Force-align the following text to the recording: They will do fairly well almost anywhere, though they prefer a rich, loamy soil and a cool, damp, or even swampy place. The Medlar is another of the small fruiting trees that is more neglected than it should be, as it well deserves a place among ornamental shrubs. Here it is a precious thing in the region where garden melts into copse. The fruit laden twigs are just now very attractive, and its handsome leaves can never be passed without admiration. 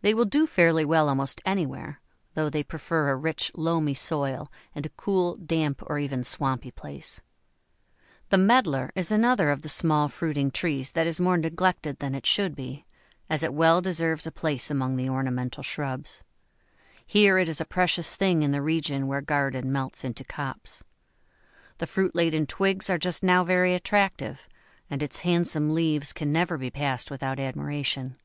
They 0.00 0.14
will 0.14 0.24
do 0.24 0.46
fairly 0.46 0.82
well 0.82 1.10
almost 1.10 1.42
anywhere, 1.44 2.00
though 2.32 2.48
they 2.48 2.62
prefer 2.62 3.10
a 3.10 3.16
rich, 3.16 3.50
loamy 3.54 3.92
soil 3.92 4.50
and 4.74 4.86
a 4.86 4.92
cool, 4.96 5.34
damp, 5.34 5.82
or 5.86 5.98
even 5.98 6.24
swampy 6.24 6.70
place. 6.70 7.20
The 8.30 8.38
Medlar 8.38 8.92
is 8.94 9.12
another 9.12 9.50
of 9.50 9.60
the 9.60 9.68
small 9.68 10.08
fruiting 10.08 10.50
trees 10.52 10.92
that 10.92 11.06
is 11.06 11.20
more 11.20 11.36
neglected 11.36 11.98
than 11.98 12.14
it 12.14 12.24
should 12.24 12.54
be, 12.56 12.86
as 13.28 13.42
it 13.42 13.52
well 13.52 13.82
deserves 13.82 14.26
a 14.26 14.32
place 14.32 14.70
among 14.70 14.98
ornamental 15.06 15.62
shrubs. 15.62 16.22
Here 17.06 17.36
it 17.36 17.46
is 17.46 17.60
a 17.60 17.66
precious 17.66 18.16
thing 18.16 18.42
in 18.42 18.52
the 18.52 18.62
region 18.62 19.06
where 19.06 19.20
garden 19.20 19.70
melts 19.70 20.02
into 20.02 20.24
copse. 20.24 20.82
The 21.76 21.86
fruit 21.86 22.14
laden 22.14 22.46
twigs 22.46 22.88
are 22.88 22.96
just 22.96 23.22
now 23.22 23.44
very 23.44 23.74
attractive, 23.74 24.48
and 24.88 25.02
its 25.02 25.20
handsome 25.20 25.74
leaves 25.74 26.14
can 26.14 26.32
never 26.32 26.56
be 26.56 26.70
passed 26.70 27.10
without 27.10 27.38
admiration. 27.38 28.16